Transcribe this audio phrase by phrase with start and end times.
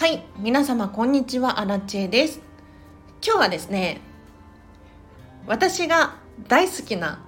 [0.00, 2.40] はい皆様こんにちはアラチェです。
[3.22, 4.00] 今日はですね
[5.46, 6.16] 私が
[6.48, 7.20] 大好きな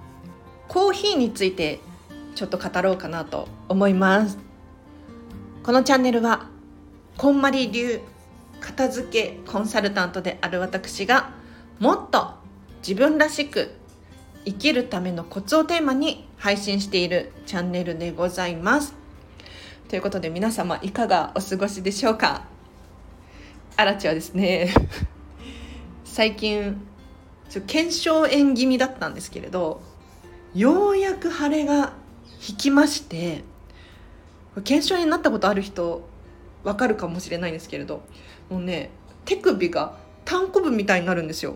[0.67, 1.81] コーヒーについて
[2.33, 4.39] ちょっと語ろうかなと思います。
[5.61, 6.47] このチャンネルは
[7.15, 8.01] こんまり流
[8.59, 11.29] 片付けコンサルタントである私が
[11.77, 12.31] もっと
[12.79, 13.69] 自分らしく
[14.45, 18.95] 生きるためのコツをテーマに配信しているチャンネルでございます。
[19.89, 22.51] ということで皆様いかがお過ごしでしょうか？
[23.75, 24.71] あらちはですね。
[26.05, 26.79] 最近
[27.65, 29.81] 腱鞘炎気味だったんですけれど
[30.53, 31.93] ようやく腫れが
[32.47, 33.43] 引きまして
[34.63, 36.07] 腱鞘炎になったことある人
[36.63, 38.03] わかるかもしれないんですけれど
[38.49, 38.91] もうね
[39.25, 41.55] 手首がタンコブみたいになるんですよ。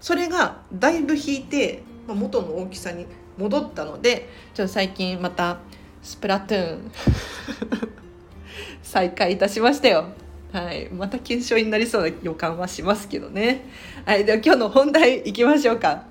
[0.00, 3.06] それがだいぶ引いて元の大きさに
[3.38, 5.58] 戻ったのでちょっと最近また
[6.02, 7.93] スプラトゥーン。
[8.94, 10.04] 再開いたしましたよ。
[10.52, 13.66] はい、また検証になりそうな予感はしますけどね。
[14.06, 16.04] はい、では今日の本題いきましょうか。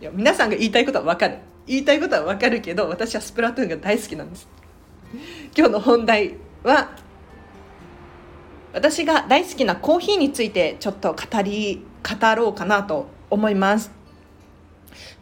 [0.00, 1.38] いや皆さんが言いたいことはわかる。
[1.66, 4.46] 言いたいことはわかるけど、私はスプラトゥーンが大好きなんです。
[5.56, 6.92] 今日の本題は、
[8.72, 13.90] 私が大好きなコーヒーについてちょっと語り、語ろうかなと思います。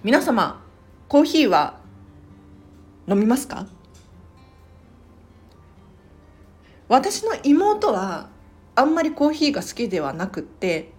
[0.04, 0.62] 皆様、
[1.08, 1.80] コーヒーは
[3.08, 3.66] 飲みますか？
[6.90, 8.28] 私の妹は
[8.74, 10.90] あんまりコーヒーが好きではなくって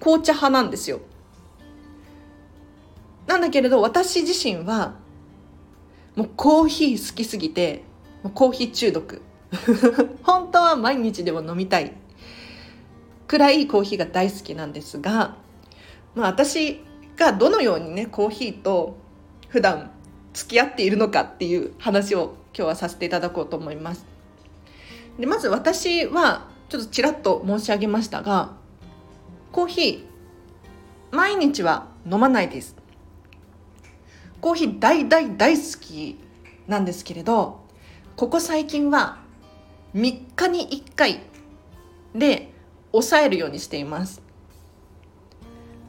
[0.00, 1.00] 紅茶派なんですよ
[3.26, 4.94] なんだけれど私自身は
[6.16, 7.84] もうコーヒー好きすぎて
[8.22, 9.20] もうコーヒー中毒
[10.24, 11.92] 本当は毎日でも飲みたい
[13.26, 15.36] くらいコーヒーが大好きなんですが、
[16.14, 16.80] まあ、私
[17.16, 18.96] がどのようにねコーヒーと
[19.48, 19.90] 普段
[20.32, 24.11] 付き合っているのかっていう話を今日はさせていただこうと思います。
[25.22, 28.56] でまず私はちょっとちらっと申し上げましたが
[29.52, 32.74] コーヒー毎日は飲まないです。
[34.40, 36.18] コーヒー大大大好き
[36.66, 37.60] なんですけれど
[38.16, 39.18] ここ最近は
[39.94, 41.20] 3日に1回
[42.16, 42.52] で
[42.90, 44.22] 抑えるようにしています。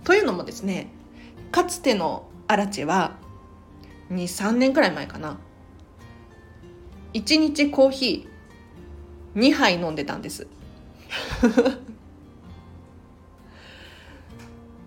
[0.03, 0.89] というのもですね
[1.51, 3.17] かつてのアラチェは
[4.11, 5.39] 23年くらい前かな
[7.15, 8.32] 1日コーヒー
[9.35, 10.47] 2杯飲んでたんです。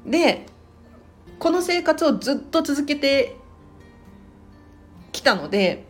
[0.07, 0.47] で
[1.39, 3.37] この生活をずっと続けて
[5.13, 5.85] きたので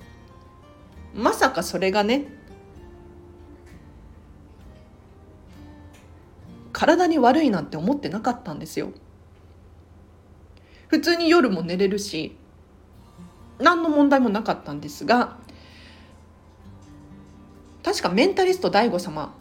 [1.14, 2.24] まさかそれがね
[6.72, 8.92] 体に悪いなんて思ってなかったんですよ。
[10.88, 12.36] 普通に夜も寝れるし
[13.58, 15.38] 何の問題もなかったんですが
[17.86, 19.32] 確かメンタリスト DAIGO 様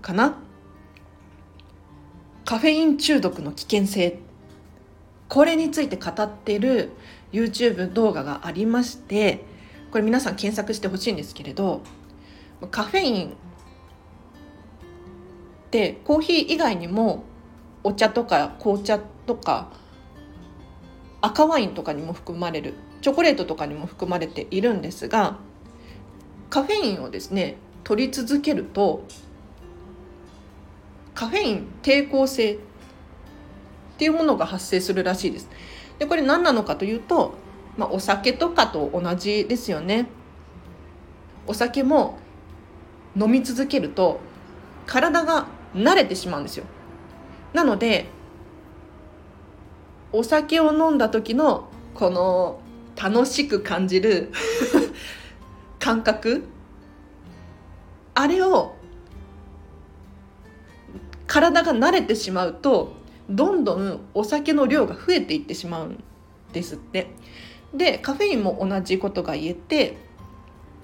[0.00, 0.36] かな。
[2.44, 4.20] カフェイン中毒の危険性。
[5.28, 6.92] これについて語ってる
[7.32, 9.44] YouTube 動画がありまして
[9.90, 11.82] これ皆さん検索してほしいんですけれど
[12.70, 13.32] カフェインっ
[15.70, 17.24] てコーヒー以外にも
[17.82, 19.70] お茶とか紅茶とか
[21.20, 25.38] 赤ワインとかにも含まれるチョコレートとかにも含まれているんですが
[26.50, 29.04] カフェインをですね取り続けると
[31.14, 32.58] カフェイン抵抗性っ
[33.98, 35.48] ていうものが発生するらしいです。
[35.98, 37.34] でこれ何なのかというと、
[37.76, 40.06] まあ、お酒とかと同じですよね。
[41.46, 42.18] お酒も
[43.16, 44.20] 飲み続けると
[44.86, 46.64] 体が慣れてしまうんですよ。
[47.52, 48.06] なので
[50.12, 52.60] お酒を飲んだ時のこの
[52.96, 54.32] 楽しく感じる
[55.78, 56.44] 感覚？
[58.14, 58.74] あれを
[61.26, 62.94] 体が慣れてしまうと
[63.28, 66.02] どんどんお酒の量が増えていってしまうん
[66.52, 67.10] ですって。
[67.74, 69.98] でカフェインも同じことが言えて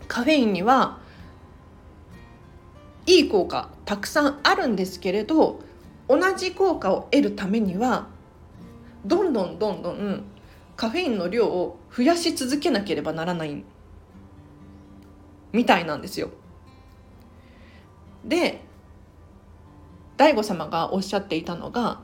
[0.06, 0.98] カフェインには
[3.06, 5.60] いい効果たくさんあるんですけれど
[6.08, 8.08] 同じ効果を得るためには
[9.06, 10.24] どんどんどんどん
[10.76, 13.64] カフェインの量を増やし続けなければならない
[15.54, 16.30] みたいなんですよ。
[18.24, 18.60] で
[20.16, 22.00] 大悟様がおっしゃっていたのが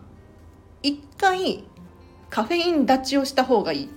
[0.83, 1.65] 一回
[2.29, 3.89] カフェイン立ちをした方がいいっ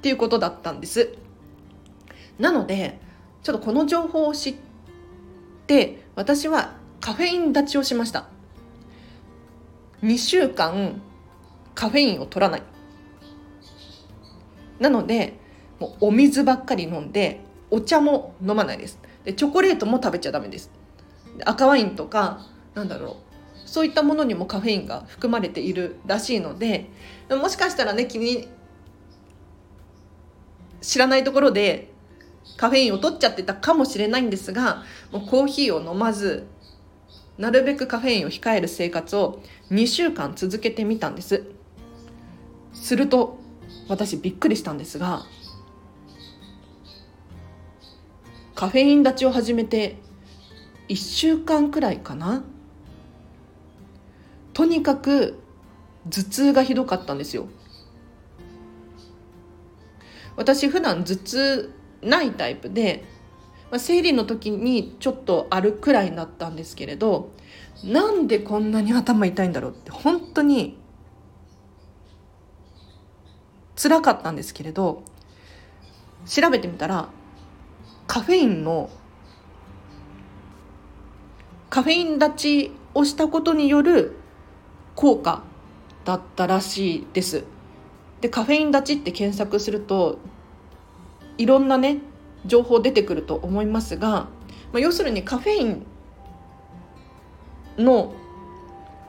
[0.00, 1.16] ていうことだったんです。
[2.38, 3.00] なので
[3.42, 4.54] ちょっとこの情報を知っ
[5.66, 8.28] て私はカフェイン立ちをしました。
[10.02, 11.00] 2週間
[11.74, 12.62] カフェインを取らない
[14.78, 15.38] なので
[15.80, 17.40] もうお水ばっかり飲んで
[17.72, 18.98] お茶も飲まないです。
[19.24, 20.70] でチョコレートも食べちゃダメです。
[21.38, 23.32] で赤ワインとかなんだろう。
[23.64, 26.90] そういったものにもカフェインが含まれているらしいので
[27.30, 28.46] もしかしたらね君
[30.82, 31.90] 知らないところで
[32.58, 36.46] カフェインを取っちゃってたかもしれないんですがもうコーヒーを飲まず
[37.38, 39.40] なるべくカフェインを控える生活を
[39.70, 41.44] 2週間続けてみたんです。
[42.74, 43.38] すると
[43.88, 45.24] 私びっくりしたんですが
[48.54, 49.96] カフェイン立ちを始めて
[50.88, 52.44] 1週間くらいかな。
[54.52, 55.42] とにかく
[56.10, 57.48] 頭痛がひどかったんですよ。
[60.36, 61.72] 私普段頭痛
[62.02, 63.04] ないタイプで、
[63.70, 67.30] まあ、生理の時にちょっとあるくらいだったんですけれど
[67.84, 70.78] なんでこんなに頭痛いんだろうって本当に
[73.76, 75.02] 辛かったんですけれど
[76.26, 77.08] 調べてみたら
[78.12, 78.90] カフェインの
[81.70, 84.16] カフェイン立ちをしたことによる
[84.94, 85.42] 効果
[86.04, 87.44] だったらしいです。
[88.20, 90.18] でカフェイン立ちって検索すると
[91.38, 92.00] いろんなね
[92.44, 94.28] 情報出てくると思いますが、ま
[94.74, 95.86] あ、要するにカフェイン
[97.78, 98.12] の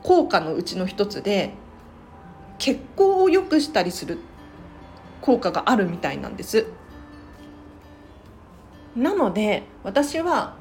[0.02, 1.52] 効果のうちの一つで
[2.56, 4.18] 血行を良くしたりする
[5.20, 6.64] 効果があるみたいなんです
[8.96, 10.56] なので私は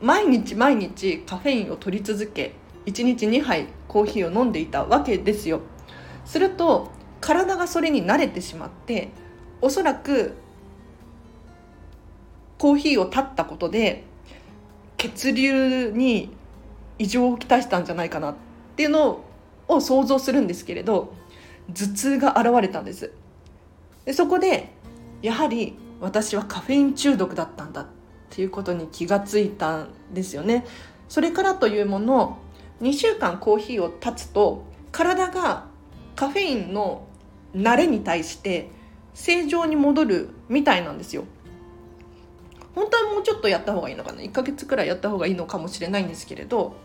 [0.00, 2.54] 毎日毎日カフェインを取り続け
[2.86, 5.60] 1日2杯コーヒーを飲んでいたわけですよ。
[6.24, 6.90] すると
[7.20, 9.08] 体がそれに慣れてしまって
[9.60, 10.34] おそらく
[12.58, 14.04] コーヒーを断ったことで
[14.96, 16.30] 血流に
[16.98, 18.34] 異常をきたしたんじゃないかなっ
[18.76, 19.24] ていうの
[19.68, 21.14] を想像するんですけれど
[21.72, 23.12] 頭痛が現れたんです。
[24.04, 24.70] でそこで
[25.22, 27.86] やはり私はカフェイン中毒だったんだっ
[28.30, 30.64] ていうことに気がついたんですよね。
[31.08, 32.38] それからというもの
[32.82, 35.66] 2週間コーヒーを断つと体が
[36.14, 37.06] カフェインの
[37.54, 38.70] 慣れに対して
[39.14, 41.24] 正常に戻るみたいなんですよ。
[42.74, 44.20] 本当はもうちょっとやった方がいいのかな。
[44.20, 46.76] 1ヶ月くらいやった方がいいのかもしれないんですけれど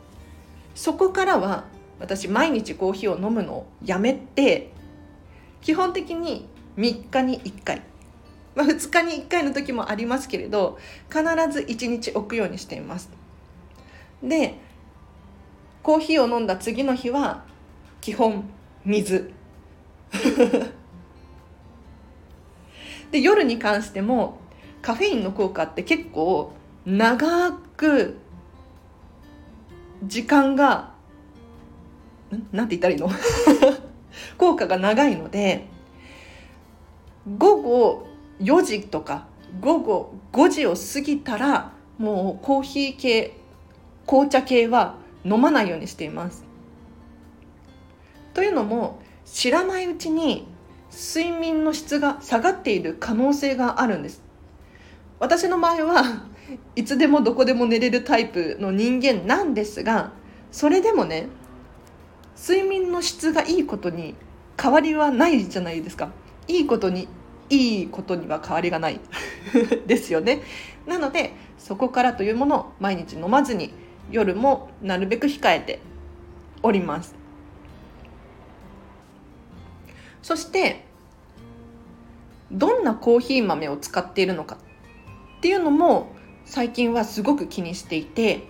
[0.75, 1.65] そこからは
[1.99, 4.71] 私毎日コーヒーを飲むのをやめて
[5.61, 7.81] 基本的に3日に1回、
[8.55, 10.77] まあ、2日に1回の時もありますけれど
[11.09, 13.09] 必ず1日置くようにしています。
[14.21, 14.55] で
[15.81, 17.43] コーヒーを飲んだ次の日は
[18.01, 18.43] 基本
[18.85, 19.31] 水。
[23.11, 24.39] で夜に関しても
[24.81, 26.53] カフェインの効果って結構
[26.85, 28.17] 長く
[30.03, 30.93] 時間が
[32.51, 33.09] なんて言ったらいいの？
[34.37, 35.67] 効果が長いので
[37.37, 38.08] 午後
[38.39, 39.27] 4時とか
[39.61, 43.37] 午後5時を過ぎたらもうコーヒー系
[44.05, 44.95] 紅茶系は
[45.25, 46.45] 飲まないようにしています。
[48.33, 50.47] というのも知らないうちに
[50.91, 54.21] 睡眠の質が下がっている可能性があるんです
[55.19, 56.23] 私の場合は
[56.75, 60.11] いつでもどこでも寝れるタイプの人間なんですが
[60.51, 61.27] それでもね
[62.37, 64.15] 睡眠の質がいいことに
[64.59, 66.11] 変わりはないじゃないですか
[66.47, 67.07] いいことに
[67.49, 68.99] いいことには変わりがない。
[69.87, 70.41] ですよね。
[70.85, 73.73] なのでそこからというものを毎日飲まずに
[74.11, 75.79] 夜もなるべく控えて
[76.63, 77.15] おります。
[80.21, 80.85] そして
[82.51, 84.57] どんなコーヒー豆を使っているのか
[85.37, 86.11] っていうのも
[86.45, 88.47] 最近はすごく気にしていて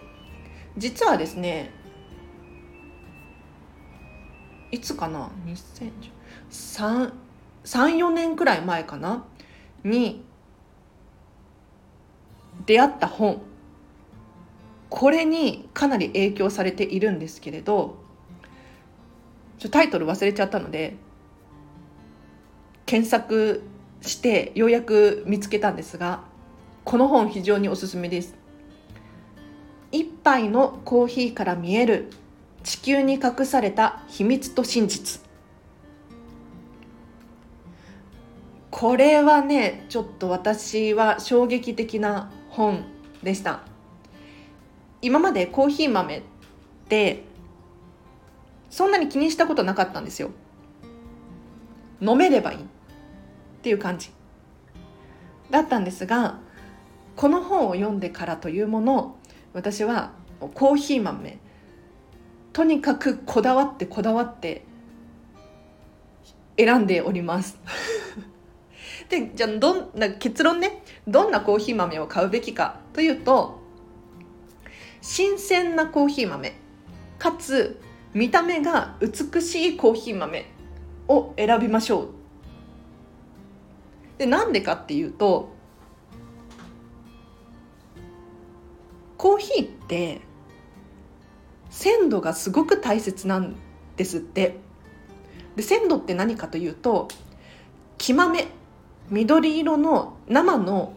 [0.77, 1.71] 実はですね
[4.71, 5.29] いつかな
[6.49, 7.11] ？2013
[7.69, 9.25] 34年くらい前かな？
[9.83, 10.23] に
[12.65, 13.41] 出会った本。
[14.89, 17.99] これにかなり影響されているんですけれど
[19.59, 20.95] ちょタイトル忘れちゃったので
[22.87, 23.61] 検索
[24.01, 26.23] してようやく見つけたんですが
[26.85, 28.33] この本非常におすすめです。
[29.91, 32.09] 一杯のコーヒーから見える
[32.63, 35.28] 地球に隠された秘密と真実。
[38.71, 42.85] これはねちょっと私は衝撃的な本
[43.23, 43.61] でした。
[45.01, 46.21] 今までコーヒー豆っ
[46.89, 47.23] て
[48.69, 50.31] そんなに気にしたことなかったんですよ。
[52.01, 52.61] 飲めればいいっ
[53.61, 54.11] ていう感じ。
[55.49, 56.39] だったんですが
[57.15, 59.15] この本を読んでからというもの
[59.53, 60.11] 私は
[60.53, 61.39] コーヒー豆
[62.53, 64.63] とにかくこだわってこだわって
[66.57, 67.57] 選んでおります。
[69.09, 70.83] でじゃあどんな結論ね。
[71.07, 73.59] どんなコーヒー豆を買うべきかというと
[75.01, 76.55] 新鮮なコーヒー豆
[77.17, 77.81] かつ
[78.13, 80.45] 見た目が美しいコーヒー豆
[81.07, 82.07] を選びましょう。
[84.19, 85.49] でなんでかっていうと
[89.17, 90.21] コーヒーって
[91.71, 93.55] 鮮度がすごく大切なん
[93.97, 94.57] ですって。
[95.55, 97.07] で鮮度って何かというと
[97.97, 98.58] 黄豆。
[99.09, 100.93] 緑色の生の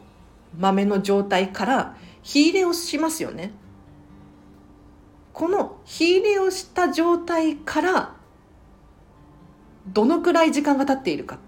[0.59, 3.53] 豆の状態から火入れをしますよね。
[5.33, 8.15] この火入れをした状態から
[9.87, 11.39] どのくらい時間が経っているか。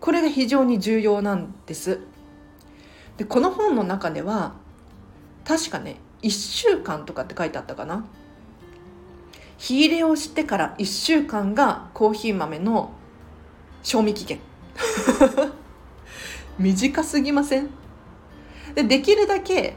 [0.00, 2.00] これが非常に重要なんです。
[3.16, 4.54] でこの本の中では
[5.44, 8.04] 確かね1週間とかって書いてあったかな。
[9.58, 12.92] 火入れをしてから1週間がコーヒー豆の
[13.82, 14.40] 賞味期限。
[16.58, 17.70] 短すぎません？
[18.74, 19.74] でできるだけ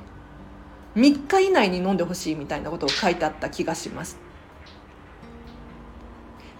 [0.96, 4.18] 3日以内に飲んでほしいみたいなことを書いてあった気がします。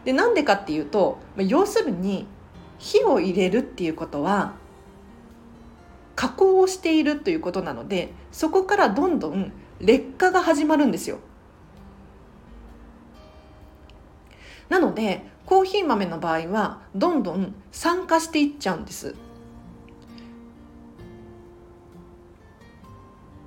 [0.06, 2.28] でなんでかっていうと要するに
[2.78, 4.54] 火を入れるっていうことは
[6.16, 11.20] 加工をしているということなのでそこからどんどん劣化が始まるんですよ。
[14.70, 19.16] なのでコーヒー豆の場合はどんどん酸化していっちゃうんです。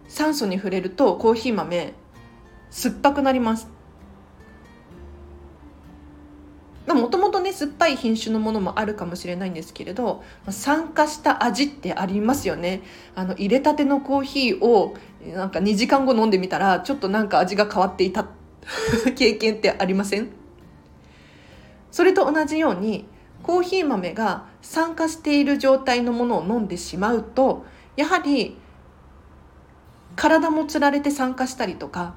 [0.09, 1.95] 酸素に触れるとコーヒー豆
[2.71, 3.69] 酸っぱくなります。
[6.87, 12.83] もともとね酸っぱい品種のものもあるかもしれないんですけれど酸化した味ってありますよね。
[13.15, 14.97] あの入れたてのコーヒーを
[15.35, 18.27] なんか2時間後飲んでみたらちょっとなんか味が変わっていた
[19.17, 20.40] 経験ってありません？
[21.91, 23.07] それと同じように
[23.43, 27.65] コーヒー豆が酸化している状態のものを飲んでしまうと
[27.97, 28.57] やはり
[30.17, 32.15] 体もつられて酸化したりとか、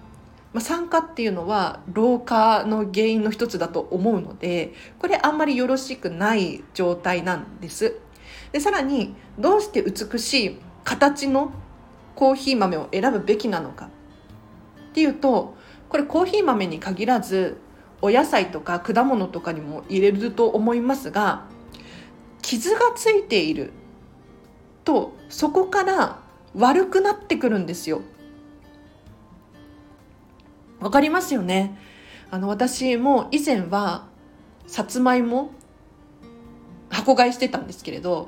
[0.51, 7.97] まあ、酸化っていうのは老化の原因の一つだと思うのでこれあんまりよろしくない状態なんです。
[8.51, 11.51] でさらにどうして美しい形の
[12.15, 13.89] コーヒー豆を選ぶべきなのかっ
[14.93, 15.55] ていうと
[15.89, 17.57] これコーヒー豆に限らず
[18.03, 21.45] お野菜とか果物とかにも入れると思いますが
[22.41, 23.71] 傷がついている
[24.83, 26.19] とそこから
[26.53, 28.01] 悪くなってくるんですよ。
[30.81, 31.77] わかりますよね？
[32.29, 34.07] あの私も以前は
[34.67, 35.51] さつまいも
[36.89, 38.27] 箱買いしてたんですけれど、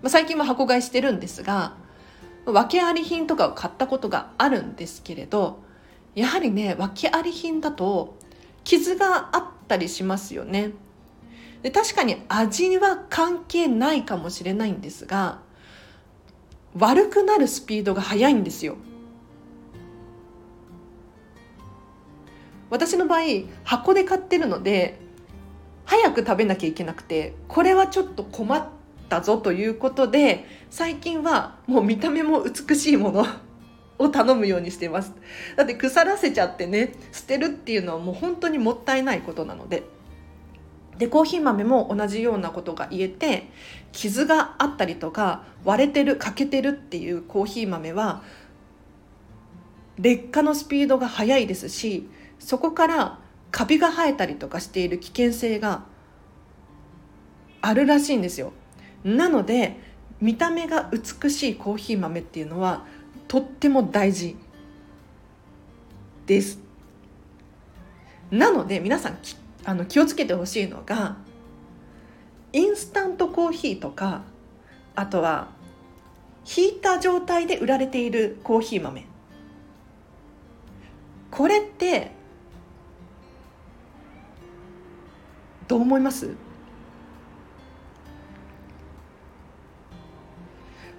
[0.00, 1.74] まあ、最近は箱買いしてるんですが
[2.46, 5.58] 訳あり品とかを買ったことがあるんですけれど
[6.14, 8.16] やはりね訳あり品だと
[8.64, 10.72] 傷があったりしますよね。
[11.62, 15.40] で確かに味は関係ないかもしれないんですが
[16.78, 18.76] 悪くなるスピードが速いんですよ。
[22.70, 23.20] 私の場合
[23.64, 25.00] 箱で買ってるので
[25.86, 28.68] 早く食べなきゃいけなくてこれはちょっと困っ
[29.08, 33.26] たぞということで最近はもう見た目も美しいもの
[33.98, 35.12] を頼むようにしてます。
[35.56, 39.82] だって腐らせちゃってね捨てるっていうのはもう本当にもったいないことなので。
[40.98, 43.50] でコーヒー豆も同じようなことが言えて
[43.92, 48.24] 傷があったりとか割れてる欠けてるっていうコーヒー豆は
[49.96, 52.08] 劣化のスピードが速いですし
[52.40, 53.18] そこから
[53.50, 55.84] カビが生えたりとかしている危険性が
[57.60, 58.52] あるらしいんですよ。
[59.04, 59.76] なので
[60.20, 62.84] 見た目が美しいコーヒー豆っていうのは
[63.28, 64.36] とっても大事
[66.26, 66.58] です。
[68.30, 69.18] なので皆さん
[69.64, 71.16] あの気をつけてほしいのが
[72.52, 74.22] インスタントコーヒーとか
[74.94, 75.48] あとは
[76.56, 79.06] 引いた状態で売られているコーヒー豆。
[81.30, 82.10] これって
[85.68, 86.34] どう思います？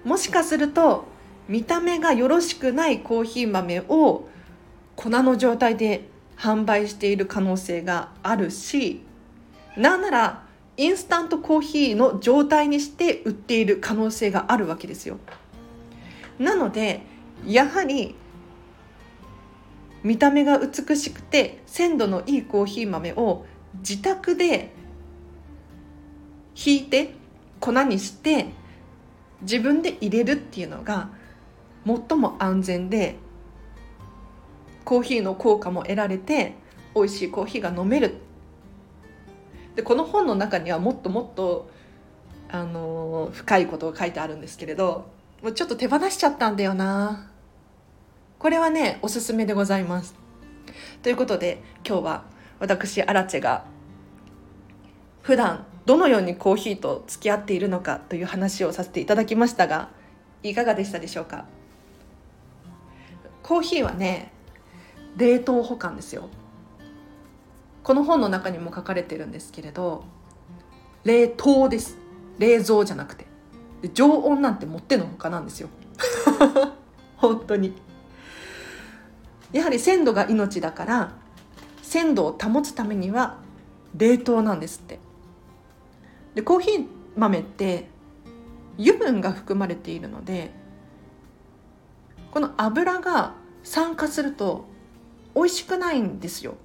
[0.04, 1.09] もしかすると
[1.50, 4.28] 見た目がよろしくないコーヒー豆を
[4.94, 9.02] 粉の状態で販売している可能性があるし
[9.76, 10.44] なんなら
[10.76, 15.18] インスタントコーヒーの状態にして売っている可能性があるわけですよ。
[16.38, 17.02] なので
[17.44, 18.14] やはり
[20.04, 23.44] 見た目が美しくて鮮度のいいコーヒー豆を
[23.80, 24.72] 自宅で
[26.54, 27.14] ひいて
[27.58, 28.46] 粉にして
[29.42, 31.10] 自分で入れるっていうのが
[31.86, 33.16] 最も安全で
[34.84, 36.54] コーヒーの効果も得られて
[36.94, 38.14] 美味しいコーヒーが飲める。
[39.76, 41.70] でこの本の中にはもっともっと
[42.50, 45.06] あの深いことが書いてあるんですけれど
[45.42, 47.30] もうちょっと手放しちゃったんだよな。
[48.38, 50.14] これはねおすすめでございます。
[51.02, 52.24] ということで今日は
[52.58, 53.64] 私アラチェが
[55.22, 59.90] 普段どのようにコーヒーと付き合っているのかという話をさせていただきましたが
[60.42, 61.46] いかがでしたでしょうか？
[63.50, 64.30] コーヒーはね
[65.16, 66.28] 冷凍保管ですよ。
[67.82, 70.04] この本の中にも書かれてるんですけれど
[71.02, 71.98] 冷凍です。
[72.38, 73.26] 冷蔵じゃなくて。
[73.92, 75.68] 常温なんて持ってのほかなんですよ。
[77.18, 77.74] 本当に。
[79.50, 81.12] やはり鮮度が命だから
[81.82, 83.38] 鮮度を保つためには
[83.96, 85.00] 冷凍なんですって。
[86.36, 87.88] でコーヒー豆って
[88.78, 90.52] 油分が含まれているので
[92.30, 94.64] この油が酸化すると
[95.34, 96.56] 美味しくないんですよ。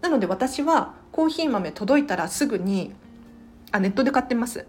[0.00, 2.92] なので私はコーヒー豆届いたらすぐに
[3.72, 4.66] あネットで買ってます。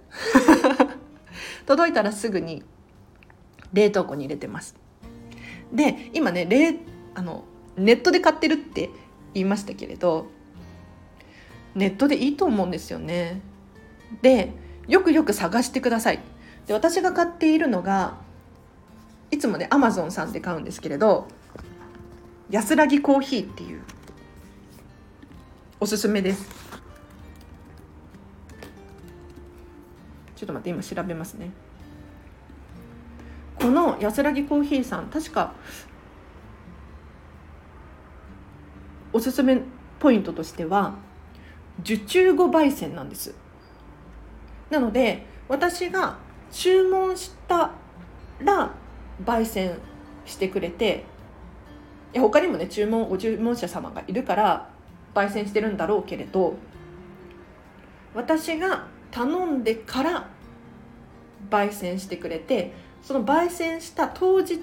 [1.65, 2.63] 届いたらすぐに
[3.73, 4.75] 冷凍庫に入れてます。
[5.73, 6.79] で今ね冷
[7.15, 7.43] あの
[7.75, 8.89] ネットで買ってるって
[9.33, 10.27] 言いましたけれど
[11.73, 13.41] ネットでいいと思うんですよね。
[14.21, 14.53] で
[14.87, 16.19] よくよく探してください。
[16.67, 18.17] で私が買っているのが
[19.35, 21.27] いつもねアマゾンさんで買うんですけれど
[22.49, 23.81] 安らぎコーヒーっていう
[25.77, 26.47] おすすめです。
[30.37, 31.51] ちょっと待って今調べますね。
[33.59, 35.53] この安らぎコーヒーさん確か
[39.11, 39.59] おすすめ
[39.99, 40.95] ポイントとしては
[41.81, 43.35] 受注後焙煎なんです。
[44.69, 46.19] なので私が
[46.53, 47.71] 注文した
[48.39, 48.71] ら
[49.23, 49.77] 焙煎
[50.25, 51.05] してくれて
[52.13, 54.69] いや他にもね注文ご注文者様がいるから
[55.13, 56.55] 焙煎してるんだろうけれど
[58.13, 60.27] 私が頼んでから
[61.49, 64.57] 焙煎してくれてその焙煎した当日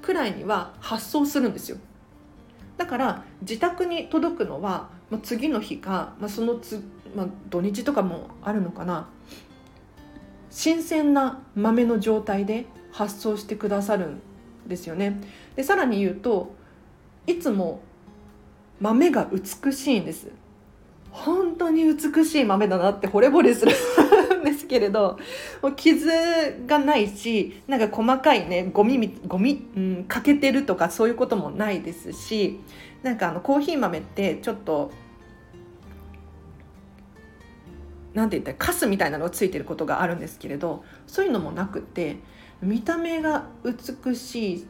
[0.00, 1.76] くらいには発送するんですよ。
[2.78, 6.82] だから自宅に届くのはまあ、次の日か、まあ、そのつ、
[7.14, 9.08] まあ、土日とかもあるのかな。
[10.50, 14.20] 新鮮な豆の状態で発送してくださるん
[14.68, 15.20] ですよね。
[15.56, 16.54] でさらに言うと
[17.26, 17.80] いつも
[18.80, 20.28] 豆が美しいんです。
[21.10, 23.72] 本当に美しい豆だなって惚れ惚れする
[24.40, 25.18] んですけれど
[25.62, 26.08] もう傷
[26.66, 32.58] がないしなんか細かいねゴミゴミ、うん、欠けてるとかそういうこともないですし
[33.04, 34.90] なんかあのコーヒー豆ってちょっと
[38.12, 42.18] なんて言ったらカスみたいなのがついてることがあるんですけれどそういうのもなくて
[42.64, 44.66] 見た目が美しい。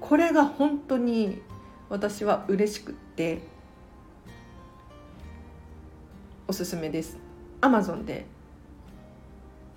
[0.00, 1.40] これが本当に
[1.88, 3.40] 私は嬉しくって
[6.46, 7.16] おすすめです。
[7.62, 8.26] Amazon で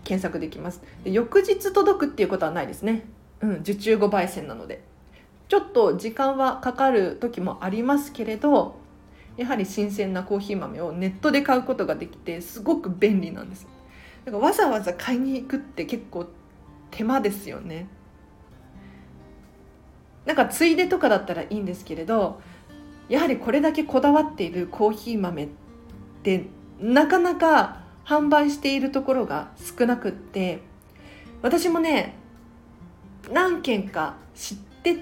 [0.03, 0.81] 検索できます。
[1.05, 3.05] で翌日届くっていうことはないですね。
[3.41, 4.83] うん受注後焙煎なので。
[5.47, 8.75] ちょっと時間はかかる時もありますけれど
[9.37, 13.65] やはり新鮮なコーヒー豆をネットで買うことができてすごく便利なんです。
[14.25, 16.27] だからわざわざ買いに行くって結構
[16.91, 17.87] 手間ですよね。
[20.25, 22.41] なんかついでとかだったらいいんですけれど
[23.07, 25.47] やはりこれだけこだわっているコーヒー豆っ
[26.21, 26.47] て
[26.79, 30.59] なかなか販売しているところが少なくって
[31.41, 32.15] 私もね
[33.31, 34.97] 何軒か知って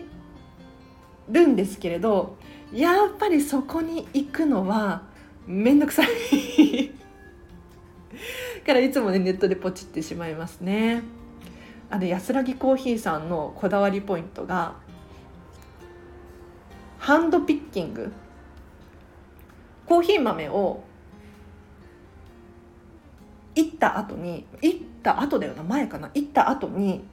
[1.29, 2.37] るんですけれど
[2.71, 5.03] やっぱりそこに行くのは
[5.47, 6.91] 面倒くさい。
[8.65, 11.03] からいつもねネットでポチってしまいますね。
[11.95, 14.75] あれ安らぎコーヒーさんのこだわりポイントが
[16.99, 18.11] ハンドピッキング。
[19.85, 20.83] コーヒー豆を
[23.55, 26.11] いった後にいった後だよな前かな。
[26.13, 27.05] いった後に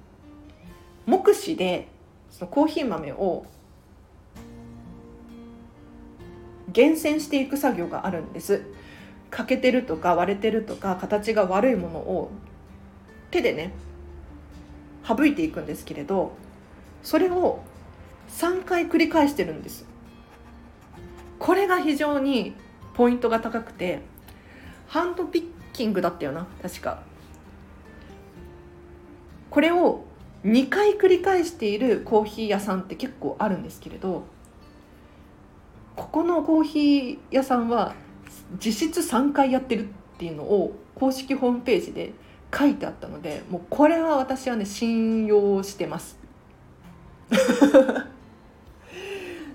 [1.07, 1.87] 目視で
[2.29, 3.47] そのコーヒー豆を
[6.73, 8.65] 厳選していく作業があるんです。
[9.31, 12.33] 欠けてるとか割れてるとか形が悪いものを
[13.31, 13.73] 手でね
[15.07, 16.33] 省いていくんですけれど
[17.03, 17.63] それを
[18.29, 19.85] 3回繰り返してるんです。
[21.39, 22.55] これが非常に
[22.95, 24.01] ポイントが高くて
[24.87, 27.03] ハンドピッキングだったよな確か。
[29.51, 30.05] これを
[30.45, 34.25] 2回繰り返しているコーヒー屋さんって結構あるんですけれど
[35.95, 37.95] ここのコーヒー屋さんは
[38.59, 42.13] 実質3回やってるっていうのを公式ホームページで
[42.55, 46.19] 書いてあったのでもうこれは私はね信用してます。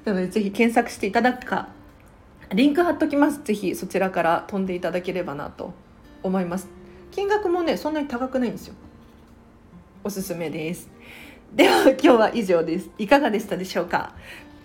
[0.06, 1.68] なのでぜひ検索していただくか
[2.54, 3.42] リンク貼っときます。
[3.44, 5.74] ぜひそちらから飛んでいただければなと
[6.24, 6.68] 思います。
[7.12, 8.76] 金額もねそんなに高くないんですよ。
[10.04, 10.90] おすすめです。
[11.54, 12.90] では今日は以上です。
[12.98, 14.14] いかがでしたでしょうか？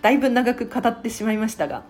[0.01, 1.83] だいぶ長く語ってしまいましたが。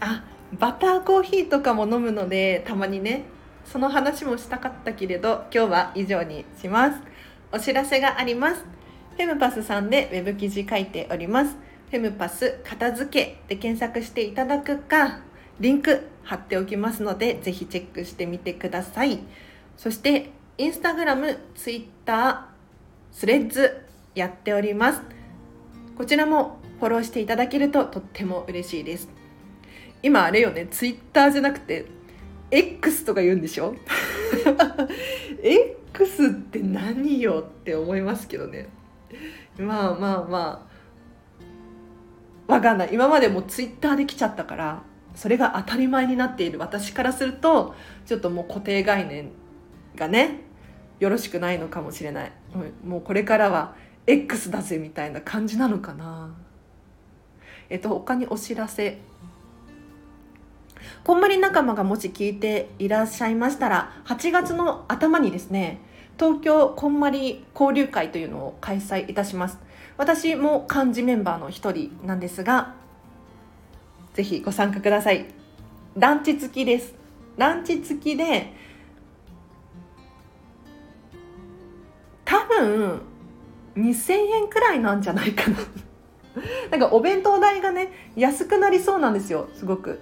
[0.00, 0.24] あ
[0.58, 3.24] バターコーヒーとかも飲むのでたまにね
[3.64, 7.00] その話もしたかったけれど今日は以上にします。
[7.52, 8.64] お知らせがあります。
[9.16, 11.56] フェムパスさんでウェブ記事書いております。
[11.90, 15.20] フェムパス片付けで検索していただくか
[15.60, 19.20] リンク貼っておきますのでぜひチェックしてみてください。
[19.76, 22.38] そしてインスタグラム、ツイッター、
[23.12, 23.82] スレッズ
[24.14, 25.02] やっております。
[25.96, 29.08] こちらもフォローしていただけるととっても嬉しいです。
[30.02, 31.86] 今あれよねツイッターじゃなくて
[32.54, 33.74] X とか言うんでしょ
[35.42, 38.68] ？X って何よって思いますけどね。
[39.58, 40.66] まあまあま
[42.48, 42.52] あ。
[42.52, 42.90] わかんない。
[42.92, 44.82] 今までもツイッターで来ちゃったから
[45.14, 46.58] それが当たり前になっている。
[46.60, 47.74] 私からすると
[48.06, 49.30] ちょっともう固定概念
[49.96, 50.40] がね
[51.00, 52.32] よろしくないのかもしれない。
[52.84, 53.74] もうこれからは
[54.06, 56.34] X だぜみたいな感じなのかな。
[57.68, 59.00] えっと他にお知らせ。
[61.04, 65.80] こんまり仲間がもし聞いていらっしゃいましたら8月の頭にですね
[66.18, 69.58] 東京こんまり交流会というのを開催いたします。
[69.96, 72.74] 私も幹事メンバーの一人なんですが
[74.14, 75.26] ぜひご参加ください。
[75.96, 76.94] ランチ付きです。
[77.36, 78.52] ランチ付きで
[82.24, 83.02] 多分
[83.76, 85.58] 2000円くらいなんじゃないかな。
[86.70, 90.00] なんかお弁当代がね安くなりそうなんですよすごく。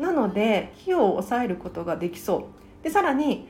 [0.00, 2.48] なので費用を抑えることができそ
[2.80, 2.84] う。
[2.84, 3.46] でさらに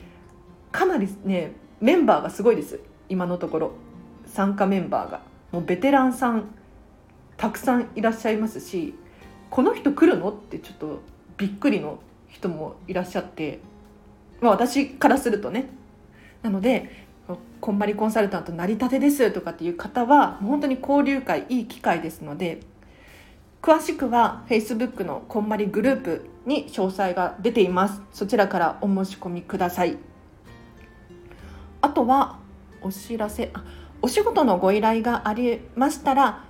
[0.72, 2.80] かなりねメンバーがすごいです。
[3.08, 3.72] 今のところ。
[4.26, 5.22] 参加メンバーが。
[5.52, 6.50] もうベテランさん
[7.36, 8.94] たくさんいらっしゃいますし
[9.48, 11.00] この人来るのってちょっと
[11.36, 13.58] びっくりの人もいらっしゃって、
[14.40, 15.68] まあ、私からするとね。
[16.42, 17.08] なので
[17.60, 22.60] こんまりコンサルタント成り立てですとかっていう方は本当に交流会いい機会ですので
[23.62, 28.00] 詳しくは Facebook のこんまりグループに詳細が出ています。
[28.10, 29.98] そちらからお申し込みください。
[31.82, 32.38] あとは
[32.80, 33.62] お知らせあ
[34.00, 36.44] お仕事のご依頼がありましたら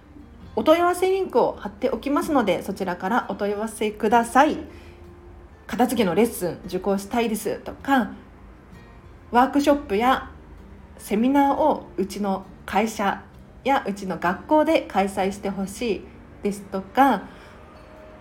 [0.55, 4.57] お問い合わせリンクを貼っておきますのでそちらからお問い合わせください。
[5.67, 8.13] 片付けのレッスン受講したいですとか
[9.33, 10.31] ワークショップや
[10.99, 13.23] セミナーをうちの会社
[13.65, 16.05] やうちの学校で開催してほしい
[16.43, 17.23] ですとか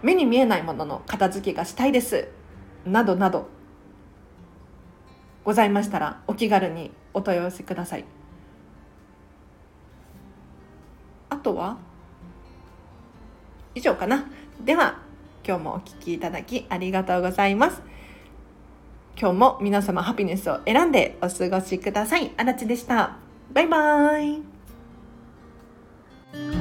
[0.02, 2.28] 目に見えないものの片付けがしたいです
[2.86, 3.48] などなど
[5.44, 8.06] ございましたらお気軽にお問い合わせください。
[11.30, 11.78] あとは
[13.74, 14.26] 以上かな。
[14.64, 15.00] では
[15.48, 17.82] 今日もお聴きいただきありがとうございます。
[19.20, 22.32] 今日も皆様ハピネスを選んでお過ごしください。
[22.38, 23.18] あらちでした。
[23.54, 24.44] バイバー
[26.56, 26.59] イ。